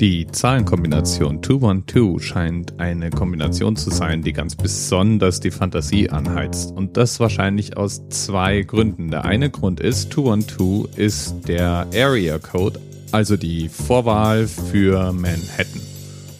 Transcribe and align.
Die 0.00 0.26
Zahlenkombination 0.26 1.40
212 1.40 2.20
scheint 2.20 2.80
eine 2.80 3.10
Kombination 3.10 3.76
zu 3.76 3.90
sein, 3.90 4.22
die 4.22 4.32
ganz 4.32 4.56
besonders 4.56 5.38
die 5.38 5.52
Fantasie 5.52 6.10
anheizt. 6.10 6.72
Und 6.72 6.96
das 6.96 7.20
wahrscheinlich 7.20 7.76
aus 7.76 8.02
zwei 8.08 8.62
Gründen. 8.62 9.12
Der 9.12 9.24
eine 9.24 9.50
Grund 9.50 9.78
ist, 9.78 10.12
212 10.12 10.98
ist 10.98 11.46
der 11.46 11.86
Area 11.94 12.40
Code, 12.40 12.80
also 13.12 13.36
die 13.36 13.68
Vorwahl 13.68 14.48
für 14.48 15.12
Manhattan. 15.12 15.80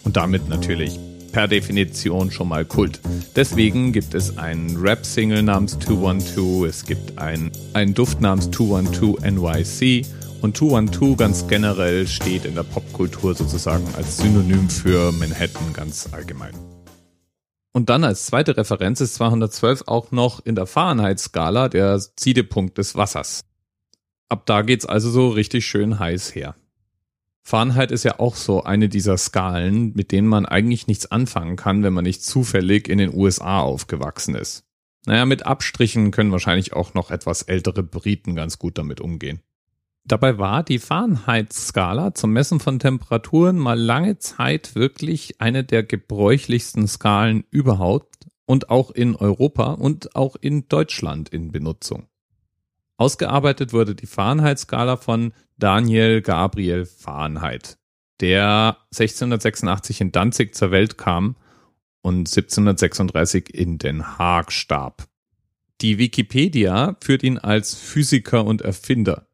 Und 0.03 0.17
damit 0.17 0.49
natürlich 0.49 0.99
per 1.31 1.47
Definition 1.47 2.31
schon 2.31 2.49
mal 2.49 2.65
Kult. 2.65 2.99
Deswegen 3.37 3.93
gibt 3.93 4.15
es 4.15 4.37
einen 4.37 4.75
Rap-Single 4.75 5.43
namens 5.43 5.79
212, 5.79 6.69
es 6.69 6.85
gibt 6.85 7.17
einen, 7.17 7.51
einen 7.73 7.93
Duft 7.93 8.19
namens 8.19 8.51
212 8.51 9.21
NYC 9.21 10.05
und 10.45 10.55
212 10.55 11.17
ganz 11.17 11.47
generell 11.47 12.05
steht 12.07 12.45
in 12.45 12.53
der 12.53 12.61
Popkultur 12.61 13.33
sozusagen 13.33 13.83
als 13.95 14.17
Synonym 14.17 14.69
für 14.69 15.11
Manhattan 15.11 15.73
ganz 15.73 16.07
allgemein. 16.13 16.53
Und 17.73 17.89
dann 17.89 18.03
als 18.03 18.27
zweite 18.27 18.55
Referenz 18.55 19.01
ist 19.01 19.15
212 19.15 19.85
auch 19.87 20.11
noch 20.11 20.45
in 20.45 20.53
der 20.53 20.67
Fahrenheitsskala 20.67 21.67
der 21.67 21.99
Siedepunkt 21.99 22.77
des 22.77 22.93
Wassers. 22.93 23.45
Ab 24.29 24.45
da 24.45 24.61
geht's 24.61 24.85
also 24.85 25.09
so 25.09 25.29
richtig 25.29 25.65
schön 25.65 25.97
heiß 25.97 26.35
her. 26.35 26.55
Fahrenheit 27.41 27.91
ist 27.91 28.03
ja 28.03 28.19
auch 28.19 28.35
so 28.35 28.63
eine 28.63 28.87
dieser 28.87 29.17
Skalen, 29.17 29.93
mit 29.95 30.11
denen 30.11 30.27
man 30.27 30.45
eigentlich 30.45 30.85
nichts 30.85 31.09
anfangen 31.09 31.55
kann, 31.55 31.81
wenn 31.81 31.93
man 31.93 32.03
nicht 32.03 32.23
zufällig 32.23 32.87
in 32.87 32.99
den 32.99 33.13
USA 33.15 33.61
aufgewachsen 33.61 34.35
ist. 34.35 34.63
Naja, 35.07 35.25
mit 35.25 35.47
Abstrichen 35.47 36.11
können 36.11 36.31
wahrscheinlich 36.31 36.73
auch 36.73 36.93
noch 36.93 37.09
etwas 37.09 37.41
ältere 37.41 37.81
Briten 37.81 38.35
ganz 38.35 38.59
gut 38.59 38.77
damit 38.77 39.01
umgehen. 39.01 39.41
Dabei 40.07 40.37
war 40.37 40.61
die 40.61 40.77
Fahrenheit-Skala 40.77 42.13
zum 42.13 42.31
Messen 42.31 42.59
von 42.59 42.77
Temperaturen 42.77 43.57
mal 43.57 43.79
lange 43.79 44.19
Zeit 44.19 44.75
wirklich 44.75 45.41
eine 45.41 45.63
der 45.63 45.81
gebräuchlichsten 45.81 46.87
Skalen 46.87 47.43
überhaupt 47.49 48.27
und 48.45 48.69
auch 48.69 48.91
in 48.91 49.15
Europa 49.15 49.73
und 49.73 50.15
auch 50.15 50.35
in 50.35 50.69
Deutschland 50.69 51.29
in 51.29 51.51
Benutzung. 51.51 52.07
Ausgearbeitet 52.97 53.73
wurde 53.73 53.95
die 53.95 54.05
Fahrenheit-Skala 54.05 54.97
von 54.97 55.33
Daniel 55.57 56.21
Gabriel 56.21 56.85
Fahrenheit, 56.85 57.79
der 58.21 58.77
1686 58.93 60.01
in 60.01 60.11
Danzig 60.11 60.53
zur 60.53 60.69
Welt 60.69 60.99
kam 60.99 61.35
und 62.03 62.27
1736 62.27 63.51
in 63.55 63.79
Den 63.79 64.19
Haag 64.19 64.51
starb. 64.51 65.07
Die 65.81 65.97
Wikipedia 65.97 66.95
führt 67.01 67.23
ihn 67.23 67.39
als 67.39 67.73
Physiker 67.73 68.45
und 68.45 68.61
Erfinder, 68.61 69.27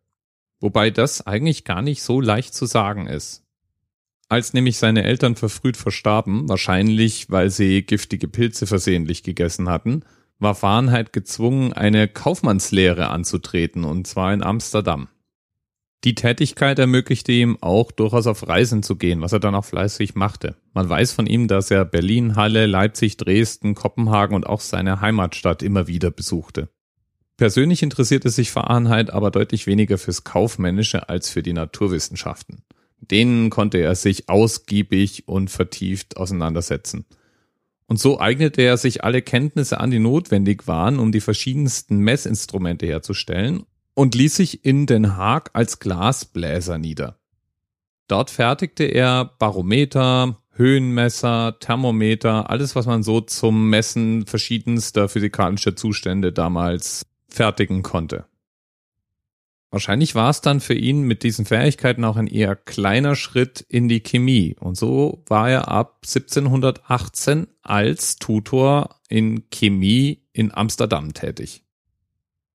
wobei 0.61 0.89
das 0.91 1.27
eigentlich 1.27 1.65
gar 1.65 1.81
nicht 1.81 2.01
so 2.01 2.21
leicht 2.21 2.53
zu 2.53 2.65
sagen 2.65 3.07
ist. 3.07 3.43
Als 4.29 4.53
nämlich 4.53 4.77
seine 4.77 5.03
Eltern 5.03 5.35
verfrüht 5.35 5.75
verstarben, 5.75 6.47
wahrscheinlich 6.47 7.29
weil 7.29 7.49
sie 7.49 7.81
giftige 7.81 8.29
Pilze 8.29 8.65
versehentlich 8.65 9.23
gegessen 9.23 9.67
hatten, 9.67 10.05
war 10.39 10.55
Fahrenheit 10.55 11.11
gezwungen, 11.11 11.73
eine 11.73 12.07
Kaufmannslehre 12.07 13.09
anzutreten, 13.09 13.83
und 13.83 14.07
zwar 14.07 14.33
in 14.33 14.41
Amsterdam. 14.41 15.09
Die 16.03 16.15
Tätigkeit 16.15 16.79
ermöglichte 16.79 17.31
ihm 17.31 17.57
auch 17.61 17.91
durchaus 17.91 18.25
auf 18.25 18.47
Reisen 18.47 18.81
zu 18.81 18.95
gehen, 18.95 19.21
was 19.21 19.33
er 19.33 19.39
dann 19.39 19.53
auch 19.53 19.65
fleißig 19.65 20.15
machte. 20.15 20.55
Man 20.73 20.89
weiß 20.89 21.11
von 21.11 21.27
ihm, 21.27 21.47
dass 21.47 21.69
er 21.69 21.85
Berlin, 21.85 22.35
Halle, 22.35 22.65
Leipzig, 22.65 23.17
Dresden, 23.17 23.75
Kopenhagen 23.75 24.35
und 24.35 24.47
auch 24.47 24.61
seine 24.61 24.99
Heimatstadt 25.01 25.61
immer 25.61 25.85
wieder 25.87 26.09
besuchte. 26.09 26.69
Persönlich 27.41 27.81
interessierte 27.81 28.29
sich 28.29 28.51
Fahrenheit 28.51 29.09
aber 29.09 29.31
deutlich 29.31 29.65
weniger 29.65 29.97
fürs 29.97 30.23
Kaufmännische 30.23 31.09
als 31.09 31.31
für 31.31 31.41
die 31.41 31.53
Naturwissenschaften. 31.53 32.61
Denen 32.99 33.49
konnte 33.49 33.79
er 33.79 33.95
sich 33.95 34.29
ausgiebig 34.29 35.27
und 35.27 35.49
vertieft 35.49 36.17
auseinandersetzen. 36.17 37.03
Und 37.87 37.99
so 37.99 38.19
eignete 38.19 38.61
er 38.61 38.77
sich 38.77 39.03
alle 39.03 39.23
Kenntnisse 39.23 39.79
an, 39.79 39.89
die 39.89 39.97
notwendig 39.97 40.67
waren, 40.67 40.99
um 40.99 41.11
die 41.11 41.19
verschiedensten 41.19 41.97
Messinstrumente 41.97 42.85
herzustellen 42.85 43.63
und 43.95 44.13
ließ 44.13 44.35
sich 44.35 44.63
in 44.63 44.85
Den 44.85 45.17
Haag 45.17 45.49
als 45.53 45.79
Glasbläser 45.79 46.77
nieder. 46.77 47.17
Dort 48.07 48.29
fertigte 48.29 48.83
er 48.83 49.25
Barometer, 49.39 50.37
Höhenmesser, 50.51 51.57
Thermometer, 51.59 52.51
alles, 52.51 52.75
was 52.75 52.85
man 52.85 53.01
so 53.01 53.19
zum 53.19 53.71
Messen 53.71 54.27
verschiedenster 54.27 55.09
physikalischer 55.09 55.75
Zustände 55.75 56.31
damals 56.31 57.07
fertigen 57.31 57.81
konnte. 57.81 58.25
Wahrscheinlich 59.71 60.15
war 60.15 60.29
es 60.29 60.41
dann 60.41 60.59
für 60.59 60.73
ihn 60.73 61.03
mit 61.03 61.23
diesen 61.23 61.45
Fähigkeiten 61.45 62.03
auch 62.03 62.17
ein 62.17 62.27
eher 62.27 62.57
kleiner 62.57 63.15
Schritt 63.15 63.65
in 63.69 63.87
die 63.87 64.01
Chemie. 64.01 64.57
Und 64.59 64.75
so 64.75 65.23
war 65.27 65.49
er 65.49 65.69
ab 65.69 66.01
1718 66.03 67.47
als 67.61 68.17
Tutor 68.17 68.99
in 69.07 69.49
Chemie 69.49 70.23
in 70.33 70.53
Amsterdam 70.53 71.13
tätig. 71.13 71.63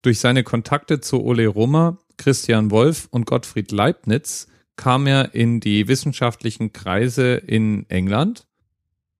Durch 0.02 0.20
seine 0.20 0.44
Kontakte 0.44 1.00
zu 1.00 1.24
Ole 1.24 1.48
Rummer, 1.48 1.98
Christian 2.18 2.70
Wolff 2.70 3.08
und 3.10 3.24
Gottfried 3.24 3.72
Leibniz 3.72 4.46
kam 4.76 5.06
er 5.06 5.34
in 5.34 5.58
die 5.60 5.88
wissenschaftlichen 5.88 6.74
Kreise 6.74 7.34
in 7.36 7.88
England 7.88 8.46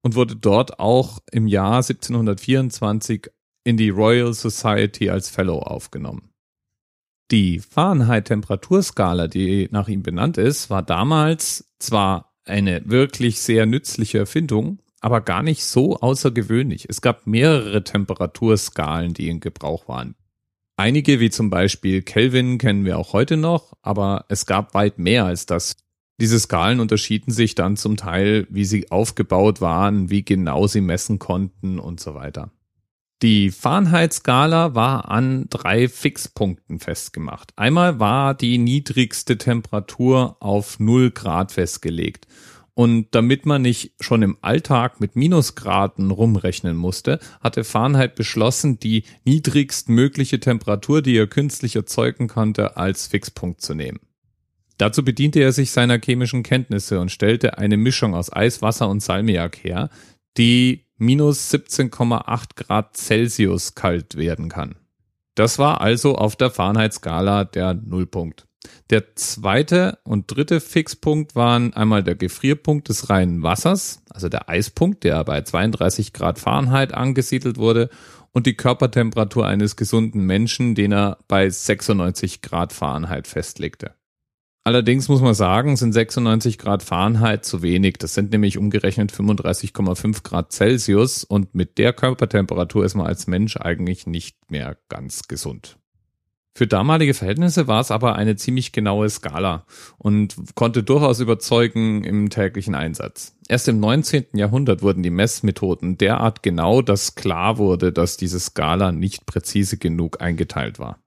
und 0.03 0.15
wurde 0.15 0.37
dort 0.37 0.79
auch 0.79 1.21
im 1.33 1.47
Jahr 1.47 1.77
1724 1.77 3.31
in 3.67 3.77
die 3.77 3.91
Royal 3.91 4.33
Society 4.33 5.11
als 5.11 5.29
Fellow 5.29 5.59
aufgenommen. 5.59 6.31
Die 7.33 7.59
Fahrenheit-Temperaturskala, 7.59 9.27
die 9.27 9.69
nach 9.73 9.89
ihm 9.89 10.05
benannt 10.05 10.39
ist, 10.39 10.71
war 10.71 10.85
damals 10.85 11.75
zwar 11.81 12.33
eine 12.45 12.89
wirklich 12.89 13.41
sehr 13.41 13.67
nützliche 13.67 14.19
Erfindung, 14.19 14.79
aber 15.01 15.21
gar 15.21 15.43
nicht 15.43 15.65
so 15.65 15.97
außergewöhnlich. 15.97 16.87
Es 16.89 17.01
gab 17.01 17.27
mehrere 17.27 17.83
Temperaturskalen, 17.83 19.15
die 19.15 19.29
in 19.29 19.41
Gebrauch 19.41 19.89
waren. 19.89 20.15
Einige, 20.77 21.19
wie 21.19 21.31
zum 21.31 21.51
Beispiel 21.51 22.03
Kelvin, 22.03 22.59
kennen 22.59 22.85
wir 22.85 22.97
auch 22.97 23.15
heute 23.15 23.37
noch, 23.37 23.73
aber 23.83 24.27
es 24.29 24.47
gab 24.47 24.75
weit 24.75 25.01
mehr 25.01 25.25
als 25.25 25.47
das. 25.47 25.77
Diese 26.21 26.39
Skalen 26.39 26.79
unterschieden 26.79 27.33
sich 27.33 27.57
dann 27.57 27.77
zum 27.77 27.97
Teil, 27.97 28.47
wie 28.49 28.65
sie 28.65 28.93
aufgebaut 28.93 29.61
waren, 29.61 30.09
wie 30.09 30.25
genau 30.25 30.69
sie 30.69 30.83
messen 30.83 31.19
konnten 31.19 31.81
und 31.81 31.99
so 31.99 32.15
weiter. 32.15 32.53
Die 33.23 33.51
Fahrenheit-Skala 33.51 34.75
war 34.75 35.11
an 35.11 35.47
drei 35.49 35.89
Fixpunkten 35.89 36.81
festgemacht. 36.81 37.53
Einmal 37.57 37.99
war 37.99 38.35
die 38.35 38.59
niedrigste 38.59 39.39
Temperatur 39.39 40.37
auf 40.41 40.79
0 40.79 41.13
Grad 41.13 41.53
festgelegt. 41.53 42.27
Und 42.75 43.07
damit 43.13 43.47
man 43.47 43.63
nicht 43.63 43.95
schon 44.01 44.21
im 44.21 44.37
Alltag 44.43 45.01
mit 45.01 45.17
Minusgraden 45.17 46.11
rumrechnen 46.11 46.77
musste, 46.77 47.19
hatte 47.41 47.65
Fahrenheit 47.65 48.17
beschlossen, 48.17 48.79
die 48.79 49.05
niedrigstmögliche 49.25 50.39
Temperatur, 50.41 51.01
die 51.01 51.17
er 51.17 51.27
künstlich 51.27 51.75
erzeugen 51.75 52.29
konnte, 52.29 52.77
als 52.77 53.07
Fixpunkt 53.07 53.63
zu 53.63 53.73
nehmen. 53.73 54.01
Dazu 54.77 55.03
bediente 55.03 55.41
er 55.41 55.53
sich 55.53 55.71
seiner 55.71 55.99
chemischen 55.99 56.43
Kenntnisse 56.43 57.01
und 57.01 57.11
stellte 57.11 57.57
eine 57.57 57.79
Mischung 57.79 58.15
aus 58.15 58.31
Eis, 58.31 58.61
Wasser 58.61 58.91
und 58.91 59.01
Salmiak 59.01 59.65
her, 59.65 59.89
die 60.37 60.86
minus 60.99 61.53
17,8 61.53 62.57
Grad 62.57 62.97
Celsius 62.97 63.75
kalt 63.75 64.17
werden 64.17 64.49
kann. 64.49 64.77
Das 65.35 65.59
war 65.59 65.81
also 65.81 66.17
auf 66.17 66.37
der 66.37 66.51
Fahrenheit-Skala 66.51 67.45
der 67.45 67.75
Nullpunkt. 67.75 68.47
Der 68.91 69.15
zweite 69.15 69.99
und 70.05 70.27
dritte 70.27 70.61
Fixpunkt 70.61 71.35
waren 71.35 71.75
einmal 71.75 72.03
der 72.03 72.15
Gefrierpunkt 72.15 72.89
des 72.89 73.11
reinen 73.11 73.43
Wassers, 73.43 74.03
also 74.11 74.29
der 74.29 74.49
Eispunkt, 74.49 75.05
der 75.05 75.23
bei 75.25 75.43
32 75.43 76.13
Grad 76.13 76.39
Fahrenheit 76.39 76.95
angesiedelt 76.95 77.59
wurde, 77.59 77.91
und 78.33 78.47
die 78.47 78.55
Körpertemperatur 78.55 79.47
eines 79.47 79.77
gesunden 79.77 80.21
Menschen, 80.27 80.75
den 80.75 80.93
er 80.93 81.19
bei 81.27 81.49
96 81.49 82.43
Grad 82.43 82.73
Fahrenheit 82.73 83.27
festlegte. 83.27 83.95
Allerdings 84.67 85.09
muss 85.09 85.21
man 85.21 85.33
sagen, 85.33 85.77
sind 85.77 85.93
96 85.93 86.59
Grad 86.59 86.83
Fahrenheit 86.83 87.45
zu 87.45 87.63
wenig. 87.63 87.99
Das 87.99 88.15
sind 88.15 88.33
nämlich 88.33 88.59
umgerechnet 88.59 89.13
35,5 89.13 90.25
Grad 90.25 90.51
Celsius 90.51 91.23
und 91.23 91.55
mit 91.55 91.79
der 91.79 91.93
Körpertemperatur 91.93 92.85
ist 92.85 92.97
man 92.97 93.07
als 93.07 93.29
Mensch 93.29 93.57
eigentlich 93.57 94.09
nicht 94.09 94.51
mehr 94.51 94.77
ganz 94.89 95.29
gesund. 95.29 95.79
Für 96.53 96.67
damalige 96.67 97.15
Verhältnisse 97.15 97.69
war 97.69 97.81
es 97.81 97.93
aber 97.93 98.17
eine 98.17 98.35
ziemlich 98.35 98.73
genaue 98.73 99.09
Skala 99.09 99.67
und 99.99 100.35
konnte 100.57 100.83
durchaus 100.83 101.21
überzeugen 101.21 102.03
im 102.03 102.29
täglichen 102.29 102.75
Einsatz. 102.75 103.37
Erst 103.47 103.69
im 103.69 103.79
19. 103.79 104.25
Jahrhundert 104.33 104.83
wurden 104.83 105.05
die 105.05 105.11
Messmethoden 105.11 105.97
derart 105.97 106.43
genau, 106.43 106.83
dass 106.83 107.15
klar 107.15 107.59
wurde, 107.59 107.93
dass 107.93 108.17
diese 108.17 108.41
Skala 108.41 108.91
nicht 108.91 109.27
präzise 109.27 109.79
genug 109.79 110.21
eingeteilt 110.21 110.81
war. 110.81 110.99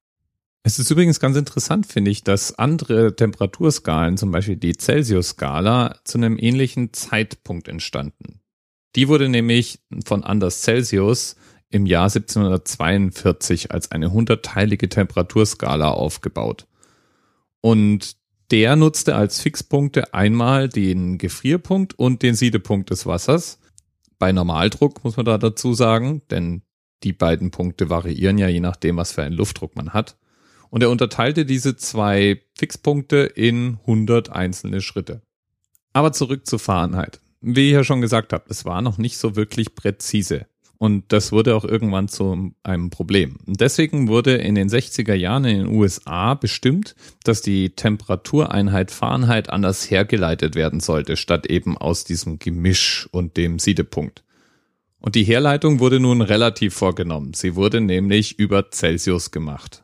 Es 0.64 0.78
ist 0.78 0.92
übrigens 0.92 1.20
ganz 1.20 1.38
interessant, 1.38 1.86
finde 1.86 2.12
ich, 2.12 2.24
dass 2.24 2.60
andere 2.60 3.16
Temperaturskalen, 3.16 4.18
zum 4.18 4.32
Beispiel 4.32 4.58
die 4.58 4.76
Celsius-Skala, 4.76 6.00
zu 6.04 6.18
einem 6.18 6.38
ähnlichen 6.38 6.94
Zeitpunkt 6.94 7.68
entstanden. 7.68 8.42
Die 8.96 9.08
wurde 9.08 9.30
nämlich 9.30 9.80
von 10.06 10.24
Anders 10.24 10.62
Celsius 10.62 11.36
im 11.70 11.86
Jahr 11.86 12.06
1742 12.06 13.72
als 13.72 13.92
eine 13.92 14.12
hundertteilige 14.12 14.90
Temperaturskala 14.90 15.92
aufgebaut. 15.92 16.68
Und 17.62 18.18
Der 18.52 18.76
nutzte 18.76 19.16
als 19.16 19.42
Fixpunkte 19.42 20.14
einmal 20.14 20.70
den 20.70 21.20
Gefrierpunkt 21.20 21.98
und 22.00 22.24
den 22.24 22.34
Siedepunkt 22.34 22.90
des 22.90 23.06
Wassers. 23.06 23.60
Bei 24.18 24.32
Normaldruck 24.32 25.04
muss 25.04 25.18
man 25.18 25.26
da 25.26 25.38
dazu 25.38 25.76
sagen, 25.76 26.24
denn 26.32 26.64
die 27.04 27.14
beiden 27.14 27.52
Punkte 27.52 27.90
variieren 27.90 28.40
ja 28.40 28.48
je 28.48 28.60
nachdem, 28.60 28.98
was 28.98 29.12
für 29.12 29.22
einen 29.22 29.36
Luftdruck 29.36 29.76
man 29.76 29.94
hat. 29.94 30.18
Und 30.70 30.84
er 30.84 30.90
unterteilte 30.90 31.46
diese 31.46 31.76
zwei 31.76 32.42
Fixpunkte 32.56 33.18
in 33.18 33.80
100 33.82 34.30
einzelne 34.30 34.82
Schritte. 34.82 35.22
Aber 35.94 36.12
zurück 36.12 36.46
zur 36.46 36.60
Fahrenheit. 36.60 37.20
Wie 37.42 37.68
ich 37.68 37.74
ja 37.74 37.84
schon 37.84 38.02
gesagt 38.02 38.34
habe, 38.34 38.46
es 38.50 38.66
war 38.66 38.82
noch 38.82 38.98
nicht 38.98 39.18
so 39.18 39.36
wirklich 39.36 39.76
präzise. 39.76 40.46
Und 40.78 41.12
das 41.12 41.34
wurde 41.34 41.56
auch 41.58 41.66
irgendwann 41.66 42.08
zu 42.08 42.54
einem 42.64 42.90
Problem. 42.90 43.38
Deswegen 43.46 44.08
wurde 44.08 44.36
in 44.36 44.56
den 44.56 44.70
60er 44.70 45.14
Jahren 45.14 45.44
in 45.44 45.58
den 45.58 45.68
USA 45.68 46.36
bestimmt, 46.36 46.96
dass 47.26 47.42
die 47.42 47.72
Temperatureinheit 47.72 48.90
Fahrenheit 48.90 49.50
anders 49.50 49.92
hergeleitet 49.92 50.56
werden 50.56 50.80
sollte, 50.80 51.18
statt 51.18 51.48
eben 51.48 51.78
aus 51.78 52.06
diesem 52.06 52.40
Gemisch 52.40 53.10
und 53.12 53.36
dem 53.36 53.60
Siedepunkt. 53.60 54.24
Und 55.02 55.16
die 55.16 55.26
Herleitung 55.26 55.80
wurde 55.82 56.00
nun 56.00 56.22
relativ 56.22 56.76
vorgenommen. 56.76 57.34
Sie 57.34 57.56
wurde 57.56 57.82
nämlich 57.82 58.40
über 58.40 58.72
Celsius 58.72 59.32
gemacht. 59.32 59.84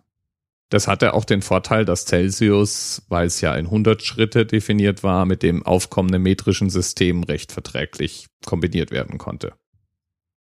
Das 0.70 0.88
hatte 0.88 1.14
auch 1.14 1.26
den 1.26 1.42
Vorteil, 1.42 1.86
dass 1.86 2.06
Celsius, 2.06 3.04
weil 3.08 3.28
es 3.28 3.40
ja 3.42 3.56
in 3.56 3.66
100 3.66 4.02
Schritte 4.02 4.46
definiert 4.46 5.04
war, 5.04 5.26
mit 5.26 5.44
dem 5.44 5.64
aufkommenden 5.64 6.24
metrischen 6.24 6.70
System 6.70 7.24
recht 7.24 7.52
verträglich 7.52 8.28
kombiniert 8.46 8.92
werden 8.92 9.18
konnte. 9.18 9.54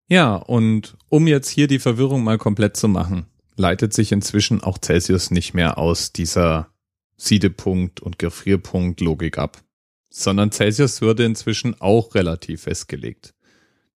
Ja, 0.08 0.36
und 0.36 0.96
um 1.10 1.26
jetzt 1.26 1.50
hier 1.50 1.68
die 1.68 1.80
Verwirrung 1.80 2.24
mal 2.24 2.38
komplett 2.38 2.78
zu 2.78 2.88
machen, 2.88 3.26
leitet 3.56 3.94
sich 3.94 4.12
inzwischen 4.12 4.62
auch 4.62 4.78
Celsius 4.80 5.32
nicht 5.32 5.54
mehr 5.54 5.78
aus 5.78 6.12
dieser 6.12 6.70
Siedepunkt- 7.18 8.02
und 8.02 8.20
Gefrierpunkt-Logik 8.20 9.38
ab, 9.38 9.64
sondern 10.10 10.52
Celsius 10.52 11.02
würde 11.02 11.26
inzwischen 11.26 11.80
auch 11.82 12.16
relativ 12.16 12.64
festgelegt. 12.64 13.35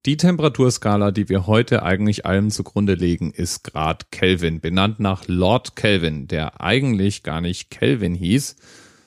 Die 0.05 0.15
Temperaturskala, 0.15 1.11
die 1.11 1.27
wir 1.27 1.45
heute 1.45 1.83
eigentlich 1.83 2.25
allem 2.25 2.51
zugrunde 2.51 2.93
legen, 2.93 3.31
ist 3.31 3.65
Grad 3.65 4.11
Kelvin, 4.11 4.61
benannt 4.61 5.01
nach 5.01 5.27
Lord 5.27 5.75
Kelvin, 5.75 6.27
der 6.27 6.61
eigentlich 6.61 7.21
gar 7.23 7.41
nicht 7.41 7.69
Kelvin 7.69 8.15
hieß, 8.15 8.55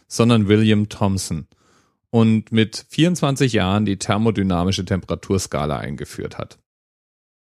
sondern 0.07 0.49
William 0.49 0.91
Thomson 0.91 1.47
und 2.11 2.53
mit 2.53 2.85
24 2.91 3.55
Jahren 3.55 3.87
die 3.87 3.97
thermodynamische 3.97 4.85
Temperaturskala 4.85 5.79
eingeführt 5.79 6.37
hat. 6.37 6.59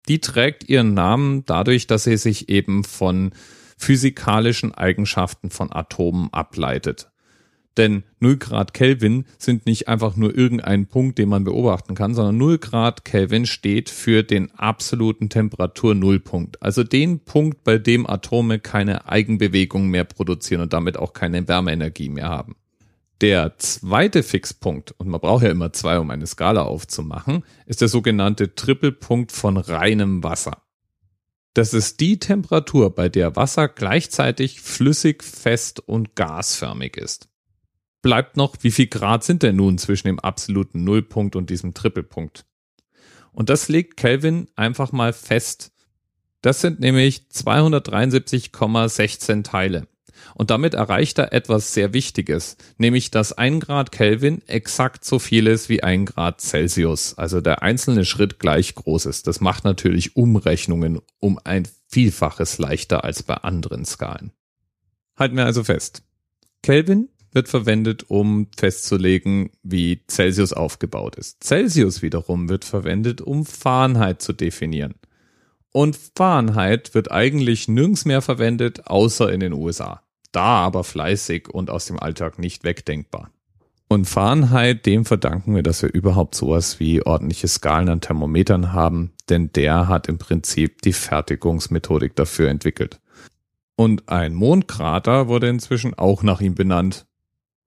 Die 0.07 0.21
trägt 0.21 0.69
ihren 0.69 0.93
Namen 0.93 1.43
dadurch, 1.45 1.87
dass 1.87 2.05
sie 2.05 2.15
sich 2.15 2.47
eben 2.47 2.85
von 2.85 3.31
physikalischen 3.77 4.73
Eigenschaften 4.73 5.49
von 5.49 5.73
Atomen 5.73 6.29
ableitet. 6.31 7.10
Denn 7.77 8.03
0 8.19 8.37
Grad 8.37 8.73
Kelvin 8.73 9.25
sind 9.37 9.65
nicht 9.65 9.87
einfach 9.87 10.17
nur 10.17 10.37
irgendein 10.37 10.87
Punkt, 10.87 11.17
den 11.17 11.29
man 11.29 11.45
beobachten 11.45 11.95
kann, 11.95 12.13
sondern 12.13 12.37
0 12.37 12.57
Grad 12.57 13.05
Kelvin 13.05 13.45
steht 13.45 13.89
für 13.89 14.23
den 14.23 14.51
absoluten 14.51 15.29
Temperatur-Nullpunkt. 15.29 16.61
Also 16.61 16.83
den 16.83 17.19
Punkt, 17.19 17.63
bei 17.63 17.77
dem 17.77 18.09
Atome 18.09 18.59
keine 18.59 19.07
Eigenbewegung 19.07 19.87
mehr 19.87 20.03
produzieren 20.03 20.61
und 20.61 20.73
damit 20.73 20.97
auch 20.97 21.13
keine 21.13 21.47
Wärmeenergie 21.47 22.09
mehr 22.09 22.29
haben. 22.29 22.55
Der 23.21 23.57
zweite 23.59 24.23
Fixpunkt, 24.23 24.95
und 24.97 25.07
man 25.07 25.21
braucht 25.21 25.43
ja 25.43 25.51
immer 25.51 25.71
zwei, 25.71 25.99
um 25.99 26.09
eine 26.09 26.25
Skala 26.25 26.63
aufzumachen, 26.63 27.43
ist 27.67 27.79
der 27.79 27.87
sogenannte 27.87 28.55
Trippelpunkt 28.55 29.31
von 29.31 29.57
reinem 29.57 30.23
Wasser. 30.23 30.63
Das 31.53 31.73
ist 31.73 31.99
die 31.99 32.17
Temperatur, 32.17 32.95
bei 32.95 33.09
der 33.09 33.35
Wasser 33.35 33.67
gleichzeitig 33.67 34.61
flüssig, 34.61 35.23
fest 35.23 35.81
und 35.81 36.15
gasförmig 36.15 36.97
ist. 36.97 37.30
Bleibt 38.01 38.37
noch, 38.37 38.55
wie 38.61 38.71
viel 38.71 38.87
Grad 38.87 39.23
sind 39.23 39.43
denn 39.43 39.57
nun 39.57 39.77
zwischen 39.77 40.07
dem 40.07 40.19
absoluten 40.19 40.83
Nullpunkt 40.83 41.35
und 41.35 41.49
diesem 41.49 41.73
Trippelpunkt? 41.73 42.45
Und 43.31 43.49
das 43.49 43.69
legt 43.69 43.97
Kelvin 43.97 44.47
einfach 44.55 44.91
mal 44.91 45.13
fest. 45.13 45.71
Das 46.41 46.61
sind 46.61 46.79
nämlich 46.79 47.27
273,16 47.31 49.43
Teile. 49.43 49.87
Und 50.33 50.49
damit 50.49 50.73
erreicht 50.73 51.19
er 51.19 51.33
etwas 51.33 51.73
sehr 51.73 51.93
Wichtiges, 51.93 52.57
nämlich 52.77 53.11
dass 53.11 53.33
ein 53.33 53.59
Grad 53.59 53.91
Kelvin 53.91 54.41
exakt 54.47 55.03
so 55.03 55.19
viel 55.19 55.47
ist 55.47 55.69
wie 55.69 55.83
ein 55.83 56.05
Grad 56.05 56.41
Celsius, 56.41 57.17
also 57.17 57.41
der 57.41 57.63
einzelne 57.63 58.05
Schritt 58.05 58.39
gleich 58.39 58.75
groß 58.75 59.07
ist. 59.07 59.27
Das 59.27 59.41
macht 59.41 59.63
natürlich 59.63 60.15
Umrechnungen 60.15 61.01
um 61.19 61.39
ein 61.43 61.67
Vielfaches 61.87 62.57
leichter 62.57 63.03
als 63.03 63.23
bei 63.23 63.35
anderen 63.35 63.85
Skalen. 63.85 64.31
Halten 65.17 65.37
wir 65.37 65.45
also 65.45 65.63
fest. 65.63 66.03
Kelvin 66.63 67.09
wird 67.31 67.47
verwendet, 67.47 68.09
um 68.09 68.47
festzulegen, 68.57 69.51
wie 69.63 70.01
Celsius 70.09 70.53
aufgebaut 70.53 71.15
ist. 71.15 71.43
Celsius 71.43 72.01
wiederum 72.01 72.49
wird 72.49 72.65
verwendet, 72.65 73.21
um 73.21 73.45
Fahrenheit 73.45 74.21
zu 74.21 74.33
definieren. 74.33 74.95
Und 75.71 75.97
Fahrenheit 76.15 76.93
wird 76.93 77.11
eigentlich 77.11 77.67
nirgends 77.67 78.05
mehr 78.05 78.21
verwendet, 78.21 78.87
außer 78.87 79.31
in 79.31 79.39
den 79.39 79.53
USA 79.53 80.01
da 80.31 80.65
aber 80.65 80.83
fleißig 80.83 81.49
und 81.49 81.69
aus 81.69 81.85
dem 81.85 81.99
Alltag 81.99 82.39
nicht 82.39 82.63
wegdenkbar. 82.63 83.31
Und 83.87 84.05
Fahrenheit, 84.05 84.85
dem 84.85 85.03
verdanken 85.03 85.53
wir, 85.53 85.63
dass 85.63 85.81
wir 85.81 85.93
überhaupt 85.93 86.35
sowas 86.35 86.79
wie 86.79 87.05
ordentliche 87.05 87.49
Skalen 87.49 87.89
an 87.89 88.01
Thermometern 88.01 88.71
haben, 88.71 89.11
denn 89.29 89.51
der 89.51 89.89
hat 89.89 90.07
im 90.07 90.17
Prinzip 90.17 90.81
die 90.81 90.93
Fertigungsmethodik 90.93 92.15
dafür 92.15 92.49
entwickelt. 92.49 93.01
Und 93.75 94.07
ein 94.07 94.33
Mondkrater 94.33 95.27
wurde 95.27 95.49
inzwischen 95.49 95.93
auch 95.93 96.23
nach 96.23 96.39
ihm 96.39 96.55
benannt, 96.55 97.05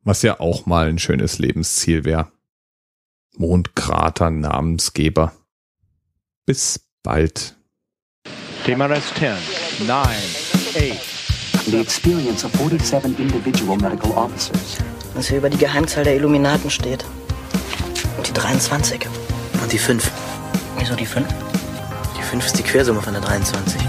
was 0.04 0.22
ja 0.22 0.38
auch 0.40 0.66
mal 0.66 0.88
ein 0.88 0.98
schönes 0.98 1.38
Lebensziel 1.38 2.04
wäre. 2.04 2.28
Mondkrater 3.36 4.30
Namensgeber. 4.30 5.32
Bis 6.46 6.80
bald. 7.02 7.56
TMRS 8.64 9.12
10, 9.14 9.36
9, 9.86 10.06
8, 10.76 11.70
the 11.70 11.80
experience 11.80 12.44
of 12.44 12.52
47 12.52 13.18
individual 13.18 13.76
medical 13.76 14.12
officers. 14.12 14.78
Was 15.14 15.28
hier 15.28 15.38
über 15.38 15.50
die 15.50 15.58
Geheimzahl 15.58 16.04
der 16.04 16.16
Illuminaten 16.16 16.70
steht. 16.70 17.04
Und 18.16 18.28
die 18.28 18.32
23. 18.32 19.06
Und 19.62 19.72
die 19.72 19.78
5. 19.78 20.10
Wieso 20.78 20.94
die 20.94 21.06
5? 21.06 21.26
Die 22.16 22.22
5 22.22 22.46
ist 22.46 22.58
die 22.58 22.62
Quersumme 22.62 23.02
von 23.02 23.12
der 23.12 23.22
23. 23.22 23.80